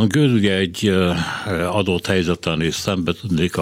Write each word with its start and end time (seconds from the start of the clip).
A 0.00 0.06
Göd 0.06 0.32
ugye 0.32 0.56
egy 0.56 0.94
adott 1.70 2.06
helyzettel 2.06 2.56
néz 2.56 2.74
szembe 2.74 3.12
tudnék 3.20 3.54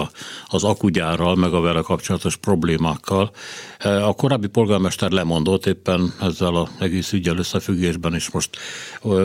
az 0.47 0.63
akugyárral, 0.63 1.35
meg 1.35 1.53
a 1.53 1.59
vele 1.59 1.81
kapcsolatos 1.81 2.35
problémákkal. 2.35 3.31
A 3.79 4.13
korábbi 4.13 4.47
polgármester 4.47 5.11
lemondott 5.11 5.65
éppen 5.65 6.13
ezzel 6.21 6.55
az 6.55 6.69
egész 6.79 7.13
ügyel 7.13 7.37
összefüggésben, 7.37 8.13
és 8.13 8.29
most 8.31 8.57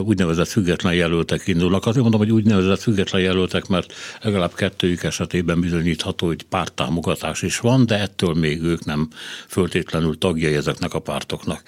úgynevezett 0.00 0.48
független 0.48 0.95
jelöltek 0.95 1.46
indulnak. 1.46 1.87
Azért 1.87 2.03
mondom, 2.03 2.21
hogy 2.21 2.30
úgynevezett 2.30 2.80
független 2.80 3.22
jelöltek, 3.22 3.67
mert 3.67 3.92
legalább 4.22 4.54
kettőjük 4.54 5.03
esetében 5.03 5.60
bizonyítható, 5.60 6.26
hogy 6.26 6.42
párttámogatás 6.42 7.42
is 7.42 7.58
van, 7.58 7.87
de 7.87 7.99
ettől 8.01 8.35
még 8.35 8.62
ők 8.62 8.85
nem 8.85 9.08
föltétlenül 9.49 10.19
tagjai 10.19 10.54
ezeknek 10.54 10.94
a 10.94 10.99
pártoknak. 10.99 11.62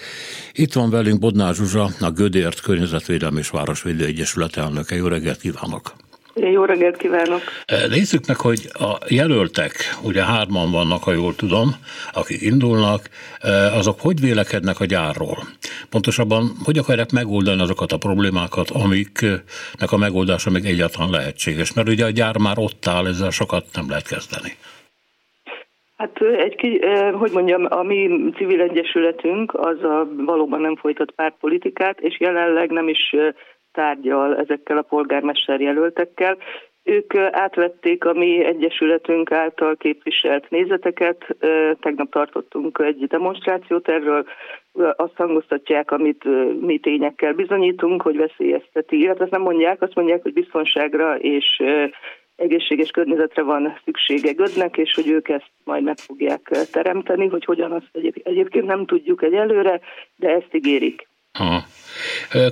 Itt 0.52 0.72
van 0.72 0.90
velünk 0.90 1.18
Bodnár 1.18 1.54
Zsuzsa, 1.54 1.90
a 2.00 2.10
Gödért 2.10 2.60
Környezetvédelmi 2.60 3.38
és 3.38 3.48
Városvédő 3.48 4.04
Egyesület 4.04 4.56
elnöke. 4.56 4.96
Jó 4.96 5.06
reggelt 5.06 5.35
kívánok! 5.36 5.92
Jó 6.34 6.64
reggelt 6.64 6.96
kívánok! 6.96 7.40
Nézzük 7.88 8.26
meg, 8.26 8.36
hogy 8.36 8.60
a 8.72 8.96
jelöltek, 9.08 9.72
ugye 10.02 10.24
hárman 10.24 10.70
vannak, 10.70 11.02
ha 11.02 11.12
jól 11.12 11.34
tudom, 11.34 11.68
akik 12.12 12.40
indulnak, 12.42 13.08
azok 13.72 14.00
hogy 14.00 14.20
vélekednek 14.20 14.80
a 14.80 14.84
gyárról? 14.84 15.38
Pontosabban, 15.90 16.50
hogy 16.64 16.78
akarják 16.78 17.10
megoldani 17.12 17.62
azokat 17.62 17.92
a 17.92 17.98
problémákat, 17.98 18.70
amiknek 18.70 19.92
a 19.92 19.96
megoldása 19.96 20.50
még 20.50 20.64
egyáltalán 20.64 21.10
lehetséges? 21.10 21.72
Mert 21.72 21.88
ugye 21.88 22.04
a 22.04 22.10
gyár 22.10 22.38
már 22.38 22.58
ott 22.58 22.86
áll, 22.86 23.06
ezzel 23.06 23.30
sokat 23.30 23.64
nem 23.72 23.88
lehet 23.88 24.08
kezdeni. 24.08 24.52
Hát 25.96 26.18
egy, 26.36 26.80
hogy 27.12 27.30
mondjam, 27.32 27.66
a 27.68 27.82
mi 27.82 28.30
civil 28.36 28.60
egyesületünk 28.60 29.54
az 29.54 29.82
a 29.82 30.08
valóban 30.16 30.60
nem 30.60 30.76
folytat 30.76 31.10
pártpolitikát, 31.10 32.00
és 32.00 32.20
jelenleg 32.20 32.70
nem 32.70 32.88
is 32.88 33.14
tárgyal 33.76 34.36
ezekkel 34.36 34.78
a 34.78 34.82
polgármester 34.82 35.60
jelöltekkel. 35.60 36.36
Ők 36.82 37.14
átvették 37.14 38.04
a 38.04 38.12
mi 38.12 38.44
egyesületünk 38.44 39.32
által 39.32 39.76
képviselt 39.76 40.50
nézeteket. 40.50 41.36
Tegnap 41.80 42.10
tartottunk 42.10 42.78
egy 42.84 43.06
demonstrációt 43.06 43.88
erről. 43.88 44.24
Azt 44.96 45.16
hangoztatják, 45.16 45.90
amit 45.90 46.24
mi 46.60 46.78
tényekkel 46.78 47.32
bizonyítunk, 47.32 48.02
hogy 48.02 48.16
veszélyezteti. 48.16 48.98
Illetve 49.00 49.22
azt 49.22 49.32
nem 49.32 49.42
mondják, 49.42 49.82
azt 49.82 49.94
mondják, 49.94 50.22
hogy 50.22 50.32
biztonságra 50.32 51.18
és 51.18 51.62
egészséges 52.36 52.90
környezetre 52.90 53.42
van 53.42 53.78
szüksége 53.84 54.32
Gödnek, 54.32 54.76
és 54.76 54.94
hogy 54.94 55.08
ők 55.08 55.28
ezt 55.28 55.50
majd 55.64 55.82
meg 55.82 55.96
fogják 55.98 56.42
teremteni, 56.72 57.26
hogy 57.26 57.44
hogyan 57.44 57.72
azt 57.72 57.90
egyébként 58.22 58.66
nem 58.66 58.86
tudjuk 58.86 59.22
egyelőre, 59.22 59.80
de 60.16 60.28
ezt 60.28 60.54
ígérik. 60.54 61.08
Aha. 61.38 61.66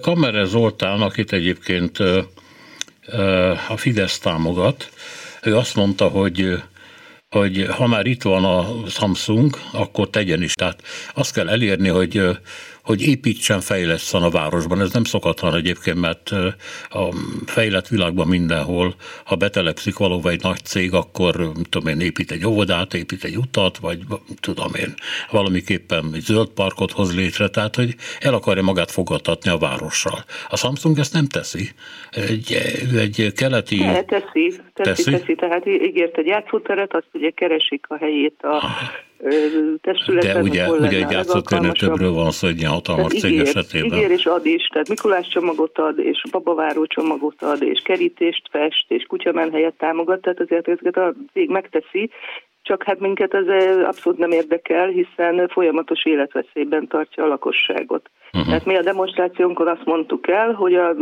Kamere 0.01 0.45
Zoltán, 0.45 1.01
akit 1.01 1.33
egyébként 1.33 1.99
a 3.69 3.77
Fidesz 3.77 4.19
támogat, 4.19 4.91
ő 5.43 5.57
azt 5.57 5.75
mondta, 5.75 6.09
hogy 6.09 6.63
hogy 7.31 7.67
ha 7.71 7.87
már 7.87 8.07
itt 8.07 8.23
van 8.23 8.45
a 8.45 8.89
Samsung, 8.89 9.59
akkor 9.73 10.11
tegyen 10.11 10.43
is. 10.43 10.55
Tehát 10.55 10.83
azt 11.15 11.33
kell 11.33 11.49
elérni, 11.49 11.89
hogy 11.89 12.39
hogy 12.85 13.09
építsen, 13.09 13.61
fejleszten 13.61 14.23
a 14.23 14.31
városban. 14.31 14.81
Ez 14.81 14.93
nem 14.93 15.05
szokatlan 15.05 15.55
egyébként, 15.55 16.01
mert 16.01 16.31
a 16.91 17.15
fejlett 17.47 17.89
világban 17.89 18.27
mindenhol, 18.27 18.95
ha 19.25 19.37
betelepszik 19.37 19.97
valóban 19.97 20.33
egy 20.33 20.43
nagy 20.43 20.65
cég, 20.65 20.93
akkor 20.93 21.53
tudom 21.71 21.89
én, 21.89 22.01
épít 22.01 22.31
egy 22.31 22.47
óvodát, 22.47 22.95
épít 22.95 23.25
egy 23.25 23.37
utat, 23.37 23.79
vagy 23.79 23.99
tudom 24.41 24.75
én, 24.75 24.95
valamiképpen 25.31 26.11
egy 26.15 26.21
zöld 26.21 26.49
parkot 26.49 26.93
hoz 26.93 27.17
létre, 27.17 27.49
tehát 27.49 27.77
hogy 27.77 27.95
el 28.21 28.35
akarja 28.35 28.63
magát 28.63 28.91
fogadtatni 28.91 29.51
a 29.51 29.59
várossal. 29.59 30.25
A 30.49 30.57
Samsung 30.57 30.99
ezt 30.99 31.13
nem 31.13 31.27
teszi. 31.27 31.69
Egy, 32.11 32.53
egy 32.99 33.33
keleti... 33.37 33.79
Ne, 33.79 34.03
teszi, 34.03 34.61
teszi, 34.73 35.03
teszi, 35.03 35.11
teszi, 35.11 35.35
tehát 35.35 35.67
ígért 35.67 36.19
egy 36.19 36.27
játszóteret, 36.27 36.95
azt 36.95 37.09
ugye 37.13 37.31
keresik 37.31 37.85
a 37.89 37.97
helyét 37.97 38.43
a, 38.43 38.63
testületen. 39.81 40.35
De 40.35 40.41
ugye, 40.41 40.71
ugye 40.71 41.05
egy 41.05 41.11
játszótérnél 41.11 41.73
többről 41.73 42.13
van 42.13 42.31
szó 42.31 42.49
egy 42.49 42.59
ilyen 42.59 42.71
hatalmas 42.71 43.13
cég 43.13 43.31
ígér, 43.31 43.47
esetében. 43.47 43.99
Ígér 43.99 44.11
és 44.11 44.27
ad 44.27 44.47
is, 44.47 44.67
tehát 44.67 44.89
Mikulás 44.89 45.29
csomagot 45.29 45.79
ad, 45.79 45.99
és 45.99 46.23
babaváró 46.31 46.87
csomagot 46.87 47.43
ad, 47.43 47.63
és 47.63 47.81
kerítést 47.85 48.49
fest, 48.51 48.85
és 48.89 49.05
kutyamenhelyet 49.09 49.75
támogat, 49.75 50.21
tehát 50.21 50.41
azért 50.41 50.69
ezeket 50.69 50.97
a 50.97 51.15
cég 51.33 51.49
megteszi, 51.49 52.11
csak 52.65 52.83
hát 52.83 52.99
minket 52.99 53.35
ez 53.35 53.47
abszolút 53.85 54.19
nem 54.19 54.31
érdekel, 54.31 54.89
hiszen 54.89 55.49
folyamatos 55.49 56.05
életveszélyben 56.05 56.87
tartja 56.87 57.25
a 57.25 57.27
lakosságot. 57.27 58.11
Uh-huh. 58.33 58.49
Tehát 58.49 58.65
mi 58.65 58.77
a 58.77 58.83
demonstrációnkon 58.83 59.69
azt 59.69 59.85
mondtuk 59.85 60.29
el, 60.29 60.53
hogy 60.53 60.75
a 60.75 60.95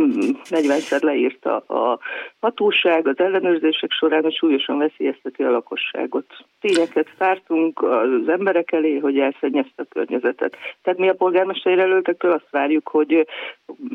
40-szer 0.49 1.01
leírta 1.01 1.57
a 1.57 1.99
hatóság 2.39 3.07
az 3.07 3.19
ellenőrzések 3.19 3.91
során, 3.91 4.21
hogy 4.21 4.35
súlyosan 4.35 4.77
veszélyezteti 4.77 5.43
a 5.43 5.51
lakosságot. 5.51 6.25
Tényeket 6.61 7.07
szártunk 7.17 7.81
az 7.83 8.27
emberek 8.27 8.71
elé, 8.71 8.97
hogy 8.97 9.19
elszennyezte 9.19 9.81
a 9.81 9.85
környezetet. 9.89 10.57
Tehát 10.81 10.99
mi 10.99 11.09
a 11.09 11.13
polgármester 11.13 11.77
jelöltektől 11.77 12.31
azt 12.31 12.49
várjuk, 12.51 12.87
hogy 12.87 13.27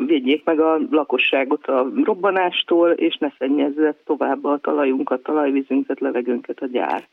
védjék 0.07 0.45
meg 0.45 0.61
a 0.61 0.79
lakosságot 0.91 1.67
a 1.67 1.87
robbanástól, 2.05 2.91
és 2.91 3.17
ne 3.17 3.29
szennyezze 3.39 3.95
tovább 4.05 4.45
a 4.45 4.59
talajunkat, 4.59 5.23
talajvízünket, 5.23 6.01
levegőnket 6.01 6.61
a 6.61 6.67
gyár. 6.67 7.09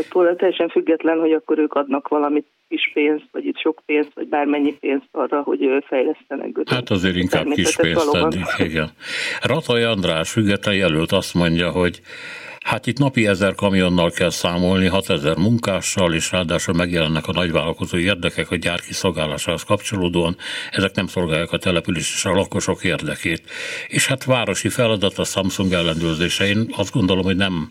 Attól 0.00 0.36
teljesen 0.36 0.68
független, 0.68 1.18
hogy 1.18 1.32
akkor 1.32 1.58
ők 1.58 1.72
adnak 1.74 2.08
valamit 2.08 2.46
kis 2.68 2.90
pénzt, 2.94 3.24
vagy 3.32 3.44
itt 3.44 3.58
sok 3.58 3.82
pénzt, 3.86 4.10
vagy 4.14 4.28
bármennyi 4.28 4.72
pénzt 4.72 5.08
arra, 5.10 5.42
hogy 5.42 5.84
fejlesztenek. 5.86 6.56
Hát 6.70 6.90
azért 6.90 7.16
inkább 7.16 7.46
kis 7.46 7.76
pénzt 7.76 8.14
adni, 8.14 8.42
igen. 8.58 8.90
Ratai 9.42 9.82
András 9.82 10.30
független 10.30 10.74
jelölt 10.74 11.12
azt 11.12 11.34
mondja, 11.34 11.70
hogy 11.70 12.00
Hát 12.64 12.86
itt 12.86 12.98
napi 12.98 13.26
ezer 13.26 13.54
kamionnal 13.54 14.10
kell 14.10 14.30
számolni, 14.30 14.86
6000 14.86 15.36
munkással, 15.36 16.14
és 16.14 16.30
ráadásul 16.30 16.74
megjelennek 16.74 17.26
a 17.26 17.32
nagyvállalkozói 17.32 18.02
érdekek 18.02 18.50
a 18.50 18.56
gyár 18.56 18.80
kiszolgálásához 18.80 19.62
kapcsolódóan. 19.62 20.36
Ezek 20.70 20.94
nem 20.94 21.06
szolgálják 21.06 21.52
a 21.52 21.58
település 21.58 22.12
és 22.14 22.24
a 22.24 22.32
lakosok 22.32 22.84
érdekét. 22.84 23.50
És 23.88 24.06
hát 24.06 24.24
városi 24.24 24.68
feladat 24.68 25.18
a 25.18 25.24
Samsung 25.24 25.72
ellenőrzése. 25.72 26.46
Én 26.46 26.66
azt 26.76 26.92
gondolom, 26.92 27.24
hogy 27.24 27.36
nem 27.36 27.70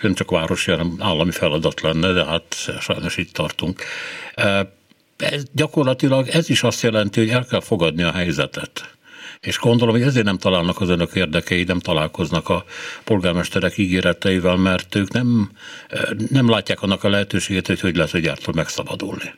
ön 0.00 0.14
csak 0.14 0.30
városi, 0.30 0.70
hanem 0.70 0.96
állami 0.98 1.30
feladat 1.30 1.80
lenne, 1.80 2.12
de 2.12 2.24
hát 2.24 2.54
sajnos 2.80 3.16
itt 3.16 3.32
tartunk. 3.32 3.82
Ez, 5.16 5.42
gyakorlatilag 5.52 6.28
ez 6.28 6.48
is 6.48 6.62
azt 6.62 6.82
jelenti, 6.82 7.20
hogy 7.20 7.30
el 7.30 7.46
kell 7.46 7.60
fogadni 7.60 8.02
a 8.02 8.12
helyzetet 8.12 8.93
és 9.40 9.58
gondolom, 9.58 9.94
hogy 9.94 10.04
ezért 10.04 10.24
nem 10.24 10.38
találnak 10.38 10.80
az 10.80 10.90
önök 10.90 11.14
érdekei, 11.14 11.64
nem 11.64 11.78
találkoznak 11.78 12.48
a 12.48 12.64
polgármesterek 13.04 13.78
ígéreteivel, 13.78 14.56
mert 14.56 14.94
ők 14.94 15.12
nem, 15.12 15.48
nem 16.30 16.50
látják 16.50 16.82
annak 16.82 17.04
a 17.04 17.08
lehetőségét, 17.08 17.66
hogy 17.66 17.80
hogy 17.80 17.96
lehet 17.96 18.14
a 18.14 18.18
gyártól 18.18 18.54
megszabadulni. 18.56 19.28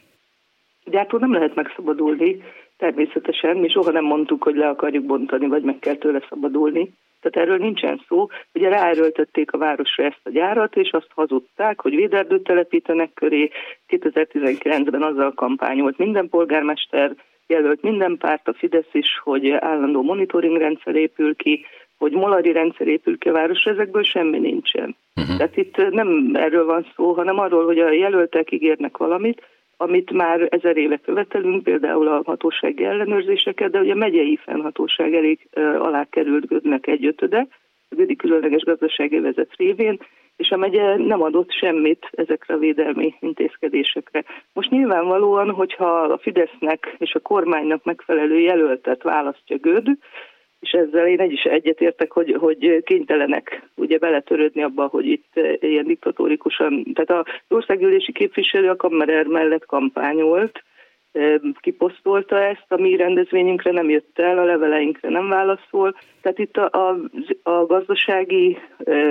Gyártól 0.85 1.21
nem 1.21 1.33
lehet 1.33 1.55
megszabadulni, 1.55 2.43
természetesen. 2.77 3.57
Mi 3.57 3.69
soha 3.69 3.91
nem 3.91 4.05
mondtuk, 4.05 4.43
hogy 4.43 4.57
le 4.57 4.69
akarjuk 4.69 5.05
bontani, 5.05 5.47
vagy 5.47 5.63
meg 5.63 5.79
kell 5.79 5.97
tőle 5.97 6.27
szabadulni. 6.29 6.93
Tehát 7.21 7.49
erről 7.49 7.59
nincsen 7.59 8.01
szó. 8.09 8.27
Ugye 8.55 8.69
ráerőltették 8.69 9.53
a 9.53 9.59
városra 9.59 10.05
ezt 10.05 10.21
a 10.23 10.31
gyárat, 10.31 10.77
és 10.77 10.91
azt 10.91 11.11
hazudták, 11.15 11.81
hogy 11.81 11.95
véderdőt 11.95 12.43
telepítenek 12.43 13.11
köré. 13.15 13.51
2019-ben 13.89 15.03
azzal 15.03 15.35
kampányolt 15.35 15.99
minden 15.99 16.29
polgármester, 16.29 17.15
jelölt 17.47 17.83
minden 17.83 18.17
párt, 18.19 18.49
a 18.49 18.55
Fidesz 18.55 18.93
is, 18.93 19.21
hogy 19.23 19.51
állandó 19.51 20.03
monitoring 20.03 20.57
rendszer 20.57 20.95
épül 20.95 21.37
ki, 21.37 21.65
hogy 21.99 22.13
molari 22.13 22.53
rendszer 22.53 22.87
épül 22.87 23.19
ki 23.19 23.29
a 23.29 23.33
városra, 23.33 23.71
ezekből 23.71 24.03
semmi 24.03 24.39
nincsen. 24.39 24.97
Uh-huh. 25.17 25.37
Tehát 25.37 25.57
itt 25.57 25.77
nem 25.91 26.31
erről 26.35 26.65
van 26.65 26.87
szó, 26.95 27.13
hanem 27.13 27.39
arról, 27.39 27.65
hogy 27.65 27.79
a 27.79 27.93
jelöltek 27.93 28.53
ígérnek 28.53 28.97
valamit, 28.97 29.43
amit 29.77 30.11
már 30.11 30.47
ezer 30.51 30.77
éve 30.77 30.97
követelünk, 30.97 31.63
például 31.63 32.09
a 32.09 32.23
hatósági 32.25 32.85
ellenőrzéseket, 32.85 33.71
de 33.71 33.81
ugye 33.81 33.93
a 33.93 33.97
megyei 33.97 34.37
fennhatóság 34.37 35.15
elég 35.15 35.49
alá 35.79 36.07
került 36.11 36.47
Gödnek 36.47 36.87
egy 36.87 37.07
ötöde, 37.07 37.47
a 37.89 37.95
Gödi 37.95 38.17
különleges 38.17 38.63
gazdasági 38.63 39.19
vezet 39.19 39.51
révén, 39.57 39.99
és 40.37 40.51
a 40.51 40.57
megye 40.57 40.97
nem 40.97 41.23
adott 41.23 41.53
semmit 41.53 42.09
ezekre 42.11 42.55
a 42.55 42.59
védelmi 42.59 43.15
intézkedésekre. 43.21 44.25
Most 44.53 44.71
nyilvánvalóan, 44.71 45.51
hogyha 45.51 46.01
a 46.01 46.19
Fidesznek 46.19 46.97
és 46.99 47.15
a 47.15 47.21
kormánynak 47.21 47.85
megfelelő 47.85 48.39
jelöltet 48.39 49.03
választja 49.03 49.57
Göd, 49.57 49.87
és 50.61 50.71
ezzel 50.71 51.07
én 51.07 51.21
egy 51.21 51.33
is 51.33 51.43
egyetértek, 51.43 52.13
hogy, 52.13 52.37
hogy 52.41 52.83
kénytelenek 52.85 53.63
ugye 53.75 53.99
beletörődni 53.99 54.63
abba, 54.63 54.87
hogy 54.87 55.07
itt 55.07 55.41
ilyen 55.61 55.87
diktatórikusan, 55.87 56.85
tehát 56.95 57.27
az 57.27 57.57
országgyűlési 57.57 58.13
képviselő 58.13 58.69
a 58.69 58.77
Kammerer 58.77 59.27
mellett 59.27 59.67
kampányolt, 59.67 60.63
kiposztolta 61.61 62.43
ezt, 62.43 62.67
a 62.69 62.81
mi 62.81 62.97
rendezvényünkre 62.97 63.71
nem 63.71 63.91
jött 63.91 64.19
el, 64.19 64.39
a 64.39 64.45
leveleinkre 64.45 65.09
nem 65.09 65.29
válaszol. 65.29 65.97
Tehát 66.21 66.39
itt 66.39 66.57
a, 66.57 66.69
a, 66.73 66.99
a 67.43 67.67
gazdasági 67.67 68.59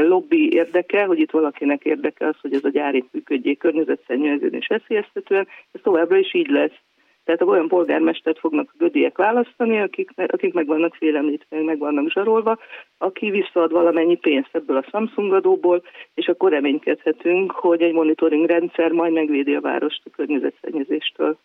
lobby 0.07 0.53
érdeke, 0.53 1.05
hogy 1.05 1.19
itt 1.19 1.31
valakinek 1.31 1.83
érdeke 1.83 2.27
az, 2.27 2.35
hogy 2.41 2.53
ez 2.53 2.63
a 2.63 2.69
gyár 2.69 2.95
itt 2.95 3.09
működjék 3.11 3.59
környezetszennyezően 3.59 4.53
és 4.53 4.67
veszélyeztetően, 4.67 5.47
ez 5.71 5.81
továbbra 5.83 6.17
is 6.17 6.33
így 6.33 6.49
lesz. 6.49 6.79
Tehát 7.25 7.41
olyan 7.41 7.67
polgármestert 7.67 8.39
fognak 8.39 8.69
a 8.71 8.75
gödiek 8.77 9.17
választani, 9.17 9.79
akik, 9.81 10.09
akik 10.15 10.53
meg 10.53 10.65
vannak 10.67 10.95
félemlítve, 10.95 11.61
meg 11.61 11.77
vannak 11.77 12.11
zsarolva, 12.11 12.57
aki 12.97 13.29
visszaad 13.29 13.71
valamennyi 13.71 14.15
pénzt 14.15 14.49
ebből 14.51 14.77
a 14.77 14.85
Samsung 14.89 15.33
adóból, 15.33 15.83
és 16.13 16.27
akkor 16.27 16.51
reménykedhetünk, 16.51 17.51
hogy 17.51 17.81
egy 17.81 17.93
monitoring 17.93 18.45
rendszer 18.45 18.91
majd 18.91 19.13
megvédi 19.13 19.55
a 19.55 19.61
várost 19.61 20.01
a 20.05 20.09
környezetszennyezéstől. 20.15 21.37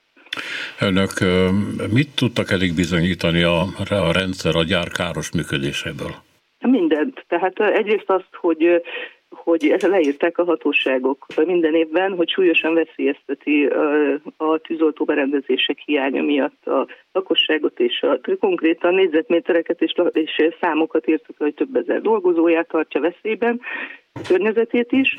Önök 0.80 1.10
mit 1.92 2.14
tudtak 2.14 2.50
eddig 2.50 2.74
bizonyítani 2.74 3.42
a, 3.42 3.60
a 3.88 4.12
rendszer 4.12 4.56
a 4.56 4.64
gyár 4.64 4.88
káros 4.88 5.32
működéséből? 5.32 6.14
Mindent. 6.60 7.24
Tehát 7.28 7.60
egyrészt 7.60 8.10
azt, 8.10 8.34
hogy 8.40 8.82
hogy 9.44 9.76
leírták 9.80 10.38
a 10.38 10.44
hatóságok 10.44 11.26
minden 11.46 11.74
évben, 11.74 12.16
hogy 12.16 12.28
súlyosan 12.28 12.74
veszélyezteti 12.74 13.66
a 14.36 14.58
tűzoltó 14.58 15.04
berendezések 15.04 15.78
hiánya 15.78 16.22
miatt 16.22 16.66
a 16.66 16.86
lakosságot, 17.12 17.80
és 17.80 18.02
a, 18.02 18.20
konkrétan 18.40 18.94
négyzetmétereket 18.94 19.82
és, 19.82 19.94
és 20.12 20.48
számokat 20.60 21.08
írtak, 21.08 21.36
hogy 21.38 21.54
több 21.54 21.76
ezer 21.76 22.00
dolgozóját 22.00 22.68
tartja 22.68 23.00
veszélyben, 23.00 23.60
környezetét 24.28 24.92
is. 24.92 25.16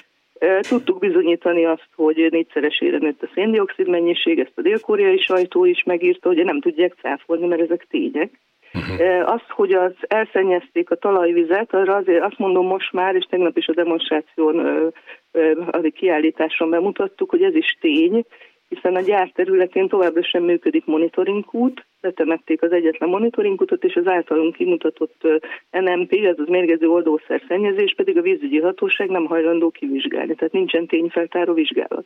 Tudtuk 0.70 1.00
bizonyítani 1.00 1.66
azt, 1.66 1.88
hogy 1.96 2.28
négyszeresére 2.32 2.98
nőtt 2.98 3.24
a 3.24 3.30
széndiokszid 3.34 3.88
mennyiség, 3.88 4.40
ezt 4.40 4.52
a 4.56 4.62
dél-koreai 4.62 5.18
sajtó 5.18 5.66
is 5.66 5.84
megírta, 5.84 6.28
hogy 6.28 6.44
nem 6.44 6.60
tudják 6.62 6.94
cáfolni, 7.02 7.48
mert 7.48 7.62
ezek 7.62 7.88
tények. 7.90 8.32
Uh-huh. 8.74 9.34
Az, 9.34 9.42
hogy 9.48 9.74
az 9.74 9.94
elszennyezték 10.08 10.92
a 10.92 10.96
talajvizet, 10.96 11.74
arra 11.74 11.96
azért 11.96 12.24
azt 12.24 12.38
mondom 12.38 12.66
most 12.66 12.92
már, 12.92 13.16
és 13.16 13.26
tegnap 13.30 13.58
is 13.58 13.68
a 13.68 13.74
demonstráción, 13.74 14.60
a 15.72 15.82
kiállításon 15.94 16.70
bemutattuk, 16.70 17.30
hogy 17.30 17.44
ez 17.44 17.56
is 17.56 17.78
tény, 17.82 18.26
hiszen 18.70 18.96
a 18.96 19.02
gyár 19.02 19.32
területén 19.36 19.88
továbbra 19.88 20.24
sem 20.24 20.44
működik 20.44 20.86
monitoringút, 20.86 21.86
letemették 22.02 22.62
az 22.62 22.72
egyetlen 22.72 23.10
monitoringútot, 23.10 23.84
és 23.84 23.96
az 23.96 24.08
általunk 24.08 24.56
kimutatott 24.56 25.28
NMP, 25.72 26.14
az 26.14 26.40
az 26.40 26.48
mérgező 26.48 26.88
oldószer 26.90 27.42
szennyezés, 27.48 27.94
pedig 27.94 28.18
a 28.18 28.22
vízügyi 28.22 28.60
hatóság 28.60 29.10
nem 29.10 29.26
hajlandó 29.26 29.70
kivizsgálni, 29.70 30.36
tehát 30.36 30.54
nincsen 30.54 30.88
tényfeltáró 30.88 31.54
vizsgálat. 31.54 32.06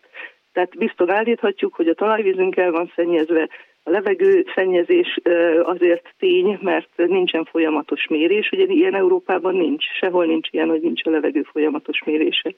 Tehát 0.53 0.77
biztos 0.77 1.09
állíthatjuk, 1.09 1.74
hogy 1.74 1.88
a 1.88 1.94
talajvízünk 1.94 2.57
el 2.57 2.71
van 2.71 2.92
szennyezve, 2.95 3.50
a 3.83 3.89
levegő 3.89 4.45
szennyezés 4.56 5.19
azért 5.63 6.13
tény, 6.19 6.57
mert 6.62 6.89
nincsen 6.95 7.45
folyamatos 7.45 8.07
mérés, 8.07 8.50
ugye 8.51 8.65
ilyen 8.65 8.95
Európában 8.95 9.56
nincs, 9.56 9.83
sehol 10.00 10.25
nincs 10.25 10.47
ilyen, 10.51 10.69
hogy 10.69 10.81
nincs 10.81 11.06
a 11.06 11.09
levegő 11.09 11.42
folyamatos 11.42 12.03
mérése. 12.06 12.53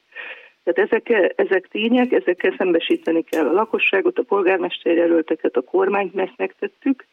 Tehát 0.63 0.91
ezek, 0.91 1.33
ezek 1.35 1.67
tények, 1.67 2.11
ezekkel 2.11 2.53
szembesíteni 2.57 3.23
kell 3.23 3.47
a 3.47 3.53
lakosságot, 3.53 4.17
a 4.17 4.23
polgármester 4.23 4.95
jelölteket, 4.95 5.55
a 5.55 5.61
kormányt, 5.61 6.13
mert 6.13 6.37
megtettük, 6.37 7.05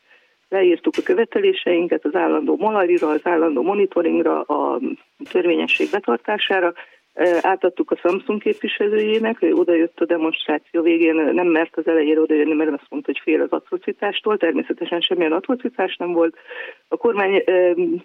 leírtuk 0.49 0.95
a 0.97 1.03
követeléseinket 1.03 2.05
az 2.05 2.15
állandó 2.15 2.57
molarira, 2.57 3.09
az 3.09 3.21
állandó 3.23 3.63
monitoringra, 3.63 4.41
a 4.41 4.81
törvényesség 5.31 5.91
betartására, 5.91 6.73
átadtuk 7.41 7.91
a 7.91 7.97
Samsung 7.97 8.43
képviselőjének, 8.43 9.43
ő 9.43 9.53
odajött 9.53 10.01
a 10.01 10.05
demonstráció 10.05 10.83
végén, 10.83 11.15
nem 11.15 11.47
mert 11.47 11.77
az 11.77 11.87
elejére 11.87 12.21
odajönni, 12.21 12.55
mert 12.55 12.73
azt 12.73 12.87
mondta, 12.89 13.11
hogy 13.13 13.21
fél 13.23 13.41
az 13.41 13.51
atrocitástól, 13.51 14.37
természetesen 14.37 15.01
semmilyen 15.01 15.33
atrocitás 15.33 15.97
nem 15.97 16.13
volt. 16.13 16.37
A 16.89 16.97
kormány 16.97 17.45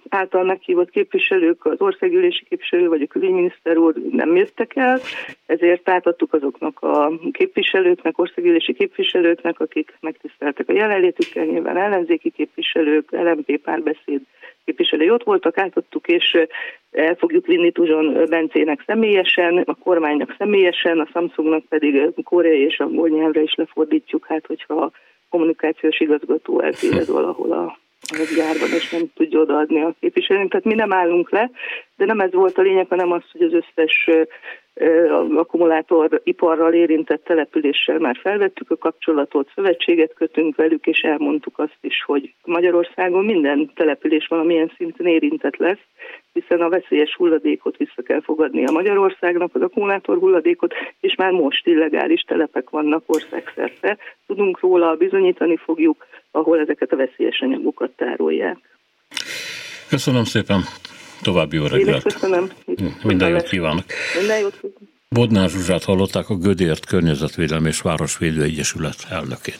által 0.09 0.43
meghívott 0.43 0.89
képviselők, 0.89 1.65
az 1.65 1.81
országgyűlési 1.81 2.43
képviselő 2.43 2.87
vagy 2.87 3.01
a 3.01 3.07
külügyminiszter 3.07 3.77
úr 3.77 3.95
nem 4.11 4.35
jöttek 4.35 4.75
el, 4.75 4.99
ezért 5.45 5.89
átadtuk 5.89 6.33
azoknak 6.33 6.79
a 6.81 7.11
képviselőknek, 7.31 8.17
országgyűlési 8.17 8.73
képviselőknek, 8.73 9.59
akik 9.59 9.97
megtiszteltek 9.99 10.69
a 10.69 10.73
jelenlétükkel, 10.73 11.45
nyilván 11.45 11.77
ellenzéki 11.77 12.29
képviselők, 12.29 13.11
LMP 13.11 13.57
párbeszéd 13.57 14.21
képviselői 14.65 15.09
ott 15.09 15.23
voltak, 15.23 15.57
átadtuk, 15.57 16.07
és 16.07 16.37
el 16.91 17.15
fogjuk 17.15 17.45
vinni 17.45 17.71
Tuzson 17.71 18.25
Bencének 18.29 18.83
személyesen, 18.85 19.57
a 19.57 19.75
kormánynak 19.75 20.35
személyesen, 20.37 20.99
a 20.99 21.07
Samsungnak 21.11 21.65
pedig 21.65 22.11
koreai 22.23 22.61
és 22.61 22.79
angol 22.79 23.09
nyelvre 23.09 23.41
is 23.41 23.55
lefordítjuk, 23.55 24.25
hát 24.25 24.45
hogyha 24.45 24.73
a 24.73 24.91
kommunikációs 25.29 25.99
igazgató 25.99 26.59
eltéved 26.59 27.07
valahol 27.07 27.51
a 27.51 27.77
a 28.17 28.35
gyárban, 28.35 28.73
és 28.73 28.89
nem 28.89 29.11
tudja 29.15 29.39
odaadni 29.39 29.81
a 29.81 29.95
képviselőnek. 29.99 30.49
Tehát 30.49 30.65
mi 30.65 30.73
nem 30.73 30.93
állunk 30.93 31.29
le, 31.29 31.51
de 31.99 32.05
nem 32.05 32.19
ez 32.19 32.31
volt 32.31 32.57
a 32.57 32.61
lényeg, 32.61 32.87
hanem 32.89 33.11
az, 33.11 33.23
hogy 33.31 33.41
az 33.41 33.53
összes 33.53 34.09
akkumulátoriparral 35.35 36.73
érintett 36.73 37.23
településsel 37.23 37.99
már 37.99 38.17
felvettük 38.21 38.71
a 38.71 38.77
kapcsolatot, 38.77 39.51
szövetséget 39.55 40.13
kötünk 40.13 40.55
velük, 40.55 40.85
és 40.85 40.99
elmondtuk 40.99 41.59
azt 41.59 41.77
is, 41.81 42.03
hogy 42.05 42.33
Magyarországon 42.45 43.25
minden 43.25 43.71
település 43.75 44.27
valamilyen 44.27 44.71
szinten 44.77 45.05
érintett 45.05 45.55
lesz, 45.55 45.83
hiszen 46.33 46.61
a 46.61 46.69
veszélyes 46.69 47.15
hulladékot 47.15 47.77
vissza 47.77 48.01
kell 48.03 48.21
fogadni 48.21 48.65
a 48.65 48.71
Magyarországnak, 48.71 49.55
az 49.55 49.61
akkumulátor 49.61 50.17
hulladékot, 50.17 50.73
és 50.99 51.15
már 51.15 51.31
most 51.31 51.67
illegális 51.67 52.21
telepek 52.21 52.69
vannak 52.69 53.03
országszerte. 53.05 53.97
Tudunk 54.27 54.59
róla, 54.59 54.95
bizonyítani 54.95 55.57
fogjuk, 55.57 56.05
ahol 56.31 56.59
ezeket 56.59 56.91
a 56.91 56.95
veszélyes 56.95 57.41
anyagokat 57.41 57.91
tárolják. 57.91 58.57
Köszönöm 59.89 60.23
szépen! 60.23 60.59
További 61.21 61.55
jó 61.55 61.65
reggelt! 61.65 62.03
Köszönöm! 62.03 62.51
Minden 63.03 63.29
jót 63.29 63.49
kívánok! 63.49 63.85
Minden 64.17 64.39
jót 64.39 64.59
kívánok! 64.61 64.87
Bodnár 65.09 65.49
Zsuzsát 65.49 65.83
hallották 65.83 66.29
a 66.29 66.35
Gödért 66.35 66.85
Környezetvédelmi 66.85 67.67
és 67.67 67.81
Városvédő 67.81 68.41
Egyesület 68.41 69.05
elnökét. 69.09 69.59